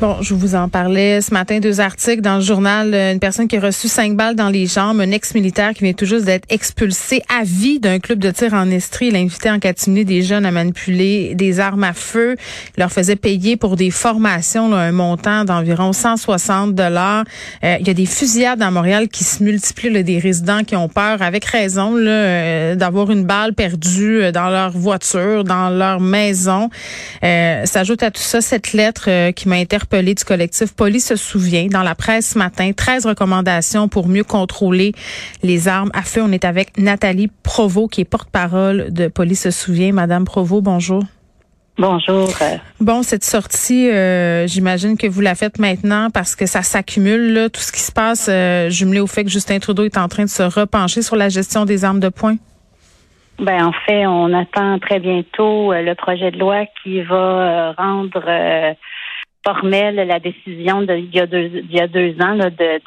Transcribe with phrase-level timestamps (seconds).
[0.00, 2.92] Bon, je vous en parlais ce matin, deux articles dans le journal.
[2.92, 5.92] Euh, une personne qui a reçu cinq balles dans les jambes, un ex-militaire qui vient
[5.92, 9.06] tout juste d'être expulsé à vie d'un club de tir en Estrie.
[9.06, 12.34] Il invitait en catimini des jeunes à manipuler des armes à feu.
[12.76, 17.24] Il leur faisait payer pour des formations un montant d'environ 160 dollars.
[17.62, 20.74] Euh, il y a des fusillades à Montréal qui se multiplient, là, des résidents qui
[20.74, 26.68] ont peur, avec raison, euh, d'avoir une balle perdue dans leur voiture, dans leur maison.
[27.22, 31.94] S'ajoute à tout ça cette lettre qui m'a du collectif Police se souvient dans la
[31.94, 32.72] presse ce matin.
[32.72, 34.92] 13 recommandations pour mieux contrôler
[35.42, 36.22] les armes à feu.
[36.22, 39.92] On est avec Nathalie Provo, qui est porte-parole de Police se souvient.
[39.92, 41.04] Madame Provo, bonjour.
[41.76, 42.28] Bonjour.
[42.80, 47.60] Bon, cette sortie, euh, j'imagine que vous la faites maintenant parce que ça s'accumule, tout
[47.60, 50.28] ce qui se passe, euh, jumelé au fait que Justin Trudeau est en train de
[50.28, 52.36] se repencher sur la gestion des armes de poing.
[53.40, 58.22] Ben en fait, on attend très bientôt euh, le projet de loi qui va rendre
[59.46, 62.80] formelle la décision de, il, y a deux, il y a deux ans là, de,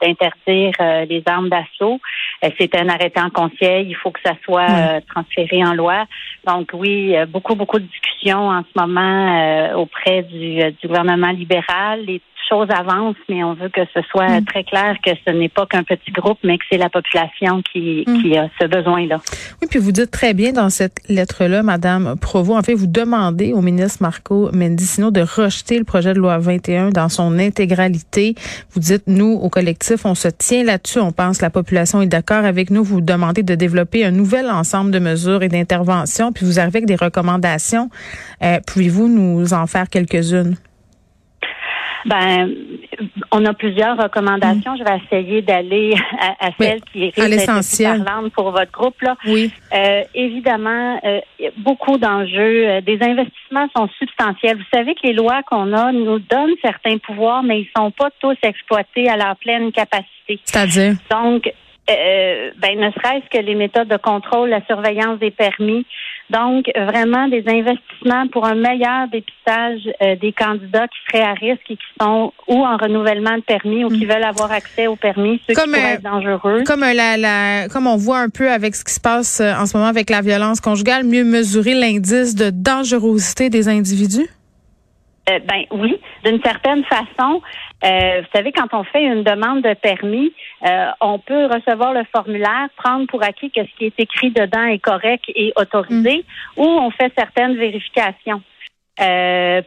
[0.00, 2.00] d'interdire euh, les armes d'assaut.
[2.44, 3.88] Euh, c'est un arrêté en conseil.
[3.88, 6.04] Il faut que ça soit euh, transféré en loi.
[6.46, 12.04] Donc oui, beaucoup, beaucoup de discussions en ce moment auprès du, du gouvernement libéral.
[12.06, 14.44] Les choses avancent, mais on veut que ce soit mm.
[14.44, 18.04] très clair que ce n'est pas qu'un petit groupe, mais que c'est la population qui,
[18.06, 18.20] mm.
[18.20, 19.20] qui a ce besoin-là.
[19.62, 23.52] Oui, puis vous dites très bien dans cette lettre-là, Madame Provo, en fait, vous demandez
[23.52, 28.34] au ministre Marco Mendicino de rejeter le projet de loi 21 dans son intégralité.
[28.72, 32.06] Vous dites, nous, au collectif, on se tient là-dessus, on pense que la population est
[32.06, 32.82] d'accord avec nous.
[32.82, 36.86] Vous demandez de développer un nouvel ensemble de mesures et d'interventions, puis vous arrivez avec
[36.86, 37.90] des recommandations.
[38.42, 40.56] Euh, Pouvez-vous nous en faire quelques-unes?
[42.06, 42.50] Ben,
[43.30, 44.76] on a plusieurs recommandations.
[44.76, 45.94] Je vais essayer d'aller
[46.40, 49.16] à, celle qui est l'essentiel pour votre groupe là.
[49.26, 49.50] Oui.
[49.74, 51.20] Euh, évidemment, euh,
[51.58, 52.68] beaucoup d'enjeux.
[52.68, 54.56] Euh, des investissements sont substantiels.
[54.56, 58.10] Vous savez que les lois qu'on a nous donnent certains pouvoirs, mais ils sont pas
[58.20, 60.40] tous exploités à leur pleine capacité.
[60.44, 60.94] C'est-à-dire?
[61.10, 61.52] Donc,
[61.90, 65.86] euh, ben, ne serait-ce que les méthodes de contrôle, la surveillance des permis.
[66.30, 71.68] Donc, vraiment des investissements pour un meilleur dépistage euh, des candidats qui seraient à risque
[71.70, 74.10] et qui sont ou en renouvellement de permis ou qui mm.
[74.10, 76.62] veulent avoir accès au permis, ceux comme, qui pourraient être dangereux.
[76.64, 79.66] Comme, la, la, comme on voit un peu avec ce qui se passe euh, en
[79.66, 84.28] ce moment avec la violence conjugale, mieux mesurer l'indice de dangerosité des individus?
[85.28, 87.42] Euh, ben oui, d'une certaine façon.
[87.84, 90.32] Euh, vous savez, quand on fait une demande de permis,
[90.66, 94.64] euh, on peut recevoir le formulaire, prendre pour acquis que ce qui est écrit dedans
[94.64, 96.24] est correct et autorisé,
[96.56, 96.60] mm.
[96.60, 98.42] ou on fait certaines vérifications.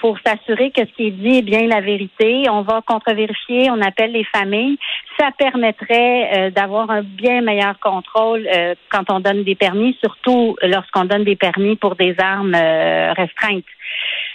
[0.00, 2.48] pour s'assurer que ce qui est dit est bien la vérité.
[2.48, 4.78] On va contre-vérifier, on appelle les familles.
[5.18, 8.48] Ça permettrait d'avoir un bien meilleur contrôle
[8.90, 12.56] quand on donne des permis, surtout lorsqu'on donne des permis pour des armes
[13.22, 13.72] restreintes.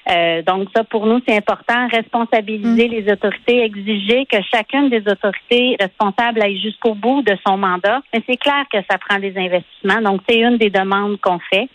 [0.09, 1.87] Euh, donc ça, pour nous, c'est important.
[1.87, 2.91] Responsabiliser mm.
[2.91, 8.01] les autorités, exiger que chacune des autorités responsables aille jusqu'au bout de son mandat.
[8.13, 10.01] Mais c'est clair que ça prend des investissements.
[10.01, 11.69] Donc c'est une des demandes qu'on fait.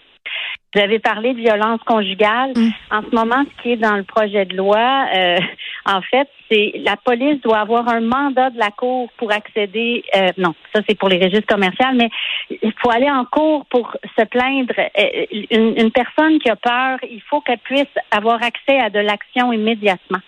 [0.74, 2.52] Vous avez parlé de violence conjugale.
[2.54, 2.70] Mm.
[2.90, 5.38] En ce moment, ce qui est dans le projet de loi, euh,
[5.86, 10.04] en fait, c'est la police doit avoir un mandat de la cour pour accéder.
[10.14, 12.10] Euh, non, ça c'est pour les registres commerciaux, mais
[12.50, 14.74] il faut aller en cour pour se plaindre.
[14.78, 19.52] Euh, une, personne qui a peur, il faut qu'elle puisse avoir accès à de l'action
[19.52, 20.20] immédiatement.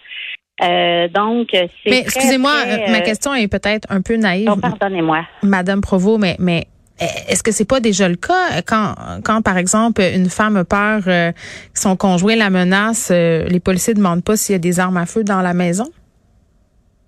[1.14, 1.68] donc, c'est.
[1.86, 2.52] Mais excusez-moi,
[2.88, 4.50] ma question est peut-être un peu naïve.
[4.60, 5.26] Pardonnez-moi.
[5.42, 6.66] Madame Provo, mais, mais
[7.00, 8.62] est-ce que c'est pas déjà le cas?
[8.66, 8.94] Quand,
[9.24, 13.60] quand par exemple, une femme a peur euh, que son conjoint la menace, euh, les
[13.60, 15.86] policiers demandent pas s'il y a des armes à feu dans la maison?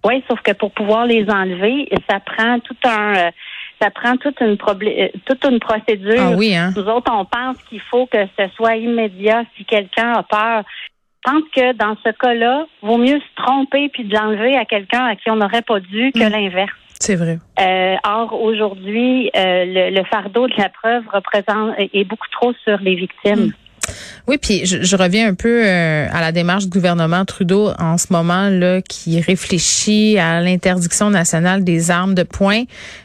[0.05, 3.31] Oui, sauf que pour pouvoir les enlever, ça prend tout un euh,
[3.81, 6.15] ça prend toute une euh, toute une procédure.
[6.19, 6.73] Ah oui, hein?
[6.77, 10.65] Nous autres, on pense qu'il faut que ce soit immédiat si quelqu'un a peur.
[11.25, 15.05] Je pense que dans ce cas-là, vaut mieux se tromper puis de l'enlever à quelqu'un
[15.05, 16.33] à qui on n'aurait pas dû que Mm.
[16.33, 16.73] l'inverse.
[17.03, 17.41] C'est vrai.
[17.59, 22.79] Euh, or, aujourd'hui, euh, le, le fardeau de la preuve représente est beaucoup trop sur
[22.79, 23.47] les victimes.
[23.47, 23.53] Mm.
[24.29, 27.99] Oui, puis je, je reviens un peu euh, à la démarche du gouvernement Trudeau en
[27.99, 32.63] ce moment là, qui réfléchit à l'interdiction nationale des armes de poing.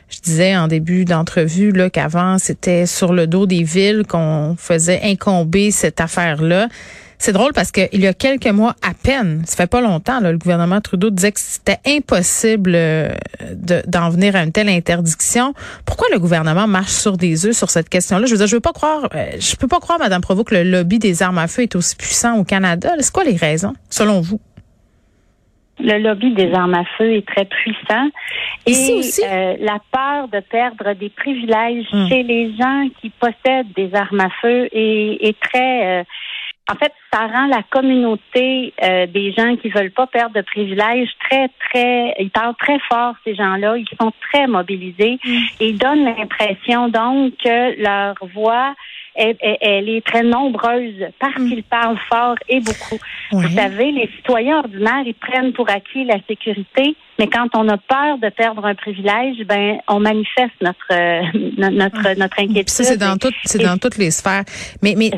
[0.09, 5.01] Je disais en début d'entrevue là qu'avant c'était sur le dos des villes qu'on faisait
[5.03, 6.67] incomber cette affaire-là.
[7.19, 10.31] C'est drôle parce qu'il y a quelques mois à peine, ça fait pas longtemps, là,
[10.31, 13.09] le gouvernement Trudeau disait que c'était impossible euh,
[13.53, 15.53] de- d'en venir à une telle interdiction.
[15.85, 18.27] Pourquoi le gouvernement marche sur des œufs sur cette question-là?
[18.27, 20.55] Je veux dire, je veux pas croire, euh, je peux pas croire, Madame Provost, que
[20.55, 22.91] le lobby des armes à feu est aussi puissant au Canada.
[22.99, 24.39] C'est quoi les raisons, selon vous?
[25.79, 28.09] Le lobby des armes à feu est très puissant.
[28.67, 29.21] Ici et aussi?
[29.23, 32.07] euh, la peur de perdre des privilèges Hmm.
[32.09, 35.99] chez les gens qui possèdent des armes à feu est, est très...
[35.99, 36.03] euh,
[36.69, 41.09] en fait, ça rend la communauté euh, des gens qui veulent pas perdre de privilèges
[41.29, 42.15] très, très...
[42.19, 43.77] Ils parlent très fort, ces gens-là.
[43.77, 45.19] Ils sont très mobilisés.
[45.59, 48.75] Et ils donnent l'impression, donc, que leur voix...
[49.19, 52.99] Elle, est très nombreuse parce qu'ils parlent fort et beaucoup.
[53.31, 57.77] Vous savez, les citoyens ordinaires, ils prennent pour acquis la sécurité, mais quand on a
[57.77, 61.21] peur de perdre un privilège, ben on manifeste notre euh,
[61.57, 62.69] no- notre notre inquiétude.
[62.69, 64.43] Ça, c'est dans, tout, c'est dans toutes les sphères.
[64.83, 65.09] Mais, mais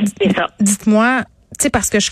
[0.62, 1.24] dites-moi,
[1.64, 2.12] sais, parce que je...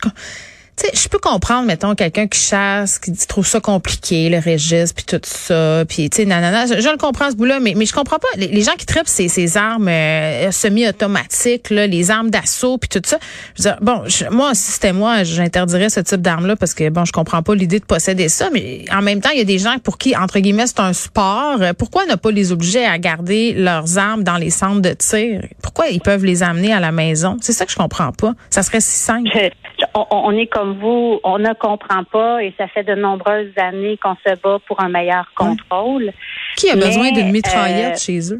[0.77, 4.93] Tu sais, je peux comprendre, mettons, quelqu'un qui chasse, qui trouve ça compliqué, le registre,
[4.93, 6.67] puis tout ça, puis tu sais, nanana.
[6.67, 8.27] Je, le comprends, ce bout-là, mais, mais je comprends pas.
[8.37, 13.01] Les, gens qui trippent ces, ces armes euh, semi-automatiques, là, les armes d'assaut, puis tout
[13.03, 13.17] ça.
[13.57, 16.89] Je veux dire, bon, je- moi, si c'était moi, j'interdirais ce type d'armes-là parce que,
[16.89, 19.45] bon, je comprends pas l'idée de posséder ça, mais en même temps, il y a
[19.45, 21.59] des gens pour qui, entre guillemets, c'est un sport.
[21.79, 25.41] Pourquoi ne pas les obliger à garder leurs armes dans les centres de tir?
[25.63, 27.37] Pourquoi ils peuvent les amener à la maison?
[27.41, 28.33] C'est ça que je comprends pas.
[28.51, 29.27] Ça serait si simple.
[29.93, 33.97] On, on est comme vous, on ne comprend pas et ça fait de nombreuses années
[34.01, 36.11] qu'on se bat pour un meilleur contrôle.
[36.55, 38.39] Qui a Mais, besoin d'une mitraillette euh, chez eux?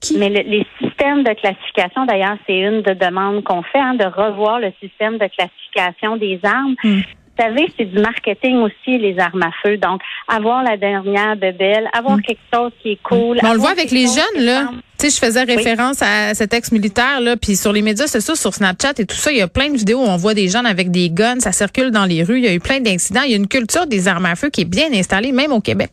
[0.00, 0.16] Qui?
[0.18, 4.04] Mais le- les systèmes de classification, d'ailleurs, c'est une des demandes qu'on fait, hein, de
[4.04, 6.76] revoir le système de classification des armes.
[6.84, 7.00] Hmm.
[7.00, 9.76] Vous savez, c'est du marketing aussi, les armes à feu.
[9.76, 13.38] Donc, avoir la dernière bebelle, avoir quelque chose qui est cool.
[13.44, 14.70] On le voit avec les jeunes, là.
[14.98, 18.52] Tu sais, je faisais référence à cet ex-militaire, là, puis sur les médias sociaux, sur
[18.52, 20.66] Snapchat et tout ça, il y a plein de vidéos où on voit des jeunes
[20.66, 23.22] avec des guns, ça circule dans les rues, il y a eu plein d'incidents.
[23.22, 25.60] Il y a une culture des armes à feu qui est bien installée, même au
[25.60, 25.90] Québec.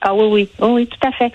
[0.00, 1.32] Ah oui, oui, oui, oui, tout à fait.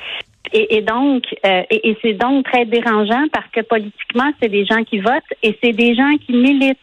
[0.53, 4.65] Et, et donc, euh, et, et c'est donc très dérangeant parce que politiquement, c'est des
[4.65, 6.77] gens qui votent et c'est des gens qui militent.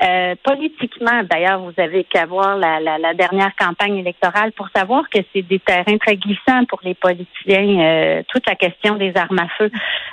[0.00, 5.08] Euh, politiquement, d'ailleurs, vous avez qu'à voir la, la, la dernière campagne électorale pour savoir
[5.10, 9.40] que c'est des terrains très glissants pour les politiciens, euh, toute la question des armes
[9.40, 9.70] à feu.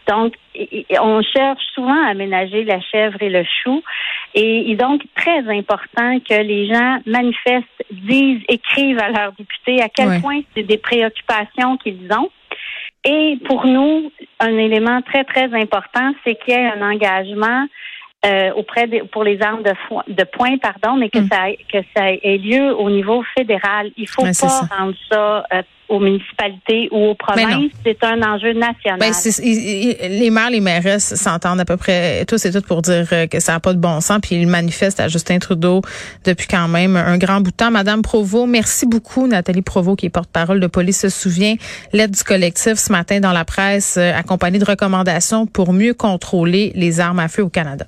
[0.08, 0.34] Donc,
[1.00, 3.84] on cherche souvent à aménager la chèvre et le chou.
[4.34, 9.82] Et il est donc très important que les gens manifestent, disent, écrivent à leurs députés
[9.84, 10.20] à quel Ouais.
[10.20, 12.30] point c'est des préoccupations qu'ils ont.
[13.08, 17.68] Et pour nous, un élément très, très important, c'est qu'il y ait un engagement
[18.26, 21.28] euh, auprès des, pour les armes de, fo- de poing, pardon, mais que Mm.
[21.32, 23.92] ça ait- que ça ait lieu au niveau fédéral.
[23.98, 24.68] Il faut Ouais, pas ça.
[24.78, 27.72] rendre ça euh, aux municipalités ou aux provinces.
[27.86, 28.98] C'est un enjeu national.
[29.00, 32.66] Ben, c'est- il- il- les maires, les mairesses s'entendent à peu près tous et toutes
[32.66, 35.38] pour dire euh, que ça n'a pas de bon sens, puis ils manifestent à Justin
[35.38, 35.82] Trudeau
[36.26, 37.70] depuis quand même un grand bout de temps.
[37.70, 41.54] Madame Provo, merci beaucoup, Nathalie Provo, qui est porte-parole de Police se souvient.
[41.94, 46.72] L'aide du collectif ce matin dans la presse, euh, accompagnée de recommandations pour mieux contrôler
[46.76, 47.86] les armes à feu au Canada.